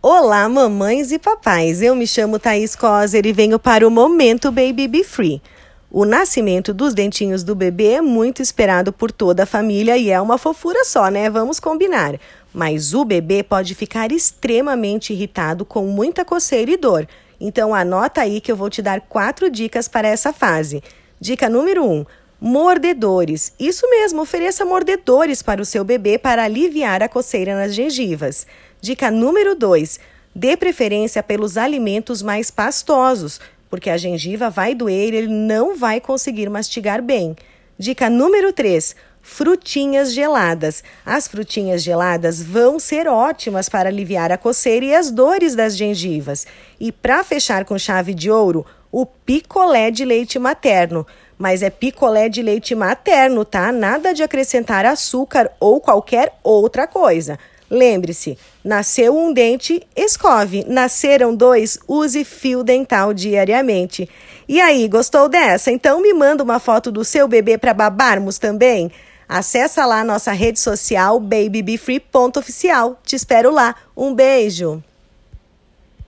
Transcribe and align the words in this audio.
Olá, 0.00 0.48
mamães 0.48 1.10
e 1.10 1.18
papais. 1.18 1.82
Eu 1.82 1.96
me 1.96 2.06
chamo 2.06 2.38
Thaís 2.38 2.76
Coser 2.76 3.26
e 3.26 3.32
venho 3.32 3.58
para 3.58 3.86
o 3.86 3.90
Momento 3.90 4.52
Baby 4.52 4.86
Be 4.86 5.02
Free. 5.02 5.42
O 5.90 6.04
nascimento 6.04 6.72
dos 6.72 6.94
dentinhos 6.94 7.42
do 7.42 7.52
bebê 7.52 7.94
é 7.94 8.00
muito 8.00 8.40
esperado 8.40 8.92
por 8.92 9.10
toda 9.10 9.42
a 9.42 9.46
família 9.46 9.96
e 9.96 10.08
é 10.08 10.20
uma 10.20 10.38
fofura 10.38 10.84
só, 10.84 11.08
né? 11.08 11.28
Vamos 11.28 11.58
combinar. 11.58 12.14
Mas 12.54 12.94
o 12.94 13.04
bebê 13.04 13.42
pode 13.42 13.74
ficar 13.74 14.12
extremamente 14.12 15.12
irritado 15.12 15.64
com 15.64 15.84
muita 15.86 16.24
coceira 16.24 16.70
e 16.70 16.76
dor. 16.76 17.04
Então 17.40 17.74
anota 17.74 18.20
aí 18.20 18.40
que 18.40 18.52
eu 18.52 18.56
vou 18.56 18.70
te 18.70 18.80
dar 18.80 19.00
quatro 19.00 19.50
dicas 19.50 19.88
para 19.88 20.06
essa 20.06 20.32
fase. 20.32 20.80
Dica 21.20 21.48
número 21.48 21.84
1: 21.84 21.92
um, 21.92 22.06
mordedores. 22.40 23.52
Isso 23.58 23.90
mesmo, 23.90 24.22
ofereça 24.22 24.64
mordedores 24.64 25.42
para 25.42 25.60
o 25.60 25.66
seu 25.66 25.82
bebê 25.82 26.18
para 26.18 26.44
aliviar 26.44 27.02
a 27.02 27.08
coceira 27.08 27.56
nas 27.56 27.74
gengivas. 27.74 28.46
Dica 28.80 29.10
número 29.10 29.54
2: 29.54 29.98
dê 30.34 30.56
preferência 30.56 31.22
pelos 31.22 31.56
alimentos 31.56 32.22
mais 32.22 32.50
pastosos, 32.50 33.40
porque 33.68 33.90
a 33.90 33.96
gengiva 33.96 34.48
vai 34.48 34.74
doer 34.74 35.12
e 35.12 35.16
ele 35.16 35.28
não 35.28 35.76
vai 35.76 36.00
conseguir 36.00 36.48
mastigar 36.48 37.02
bem. 37.02 37.34
Dica 37.76 38.08
número 38.08 38.52
3: 38.52 38.94
frutinhas 39.20 40.12
geladas. 40.12 40.82
As 41.04 41.26
frutinhas 41.26 41.82
geladas 41.82 42.42
vão 42.42 42.78
ser 42.78 43.08
ótimas 43.08 43.68
para 43.68 43.88
aliviar 43.88 44.30
a 44.30 44.38
coceira 44.38 44.86
e 44.86 44.94
as 44.94 45.10
dores 45.10 45.54
das 45.54 45.76
gengivas. 45.76 46.46
E 46.78 46.92
para 46.92 47.24
fechar 47.24 47.64
com 47.64 47.78
chave 47.78 48.14
de 48.14 48.30
ouro, 48.30 48.64
o 48.90 49.04
picolé 49.04 49.90
de 49.90 50.04
leite 50.04 50.38
materno. 50.38 51.06
Mas 51.38 51.62
é 51.62 51.70
picolé 51.70 52.28
de 52.28 52.42
leite 52.42 52.74
materno, 52.74 53.44
tá? 53.44 53.70
Nada 53.70 54.12
de 54.12 54.22
acrescentar 54.22 54.84
açúcar 54.84 55.50
ou 55.60 55.80
qualquer 55.80 56.32
outra 56.42 56.86
coisa. 56.86 57.38
Lembre-se, 57.70 58.38
nasceu 58.64 59.16
um 59.16 59.32
dente, 59.32 59.86
escove. 59.94 60.64
Nasceram 60.66 61.34
dois, 61.34 61.78
use 61.86 62.24
fio 62.24 62.64
dental 62.64 63.12
diariamente. 63.12 64.08
E 64.48 64.60
aí, 64.60 64.88
gostou 64.88 65.28
dessa? 65.28 65.70
Então 65.70 66.00
me 66.00 66.12
manda 66.14 66.42
uma 66.42 66.58
foto 66.58 66.90
do 66.90 67.04
seu 67.04 67.28
bebê 67.28 67.58
para 67.58 67.74
babarmos 67.74 68.38
também. 68.38 68.90
Acesse 69.28 69.78
lá 69.80 70.02
nossa 70.02 70.32
rede 70.32 70.58
social 70.58 71.20
babybefree.oficial. 71.20 72.98
Te 73.04 73.14
espero 73.14 73.50
lá. 73.50 73.74
Um 73.94 74.14
beijo. 74.14 74.82